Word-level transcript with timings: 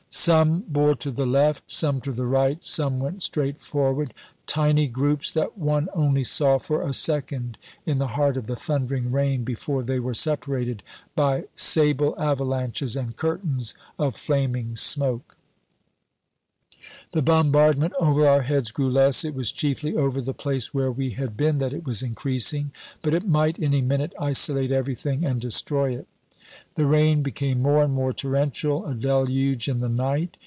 Some 0.13 0.65
bore 0.67 0.95
to 0.95 1.09
the 1.09 1.25
left, 1.25 1.71
some 1.71 2.01
to 2.01 2.11
the 2.11 2.25
right, 2.25 2.61
some 2.65 2.99
went 2.99 3.23
straight 3.23 3.61
forward 3.61 4.13
tiny 4.45 4.89
groups 4.89 5.31
that 5.31 5.57
one 5.57 5.87
only 5.93 6.25
saw 6.25 6.57
for 6.59 6.81
a 6.81 6.91
second 6.91 7.57
in 7.85 7.97
the 7.99 8.07
heart 8.19 8.35
of 8.35 8.45
the 8.45 8.57
thundering 8.57 9.09
rain 9.13 9.45
before 9.45 9.81
they 9.81 10.01
were 10.01 10.13
separated 10.13 10.83
by 11.15 11.45
sable 11.55 12.13
avalanches 12.19 12.97
and 12.97 13.15
curtains 13.15 13.73
of 13.97 14.17
flaming 14.17 14.75
smoke. 14.75 15.37
The 17.13 17.21
bombardment 17.21 17.93
over 17.97 18.27
our 18.27 18.41
heads 18.41 18.73
grew 18.73 18.89
less; 18.89 19.23
it 19.23 19.33
was 19.33 19.49
chiefly 19.49 19.95
over 19.95 20.19
the 20.21 20.33
place 20.33 20.73
where 20.73 20.91
we 20.91 21.11
had 21.11 21.37
been 21.37 21.59
that 21.59 21.71
it 21.71 21.85
was 21.87 22.03
increasing. 22.03 22.73
But 23.01 23.13
it 23.13 23.29
might 23.29 23.61
any 23.63 23.81
minute 23.81 24.11
isolate 24.19 24.73
everything 24.73 25.23
and 25.23 25.39
destroy 25.39 25.95
it. 25.95 26.05
The 26.75 26.85
rain 26.85 27.21
became 27.23 27.61
more 27.61 27.81
and 27.83 27.93
more 27.93 28.11
torrential 28.11 28.85
a 28.85 28.93
deluge 28.93 29.69
in 29.69 29.79
the 29.79 29.87
night. 29.87 30.35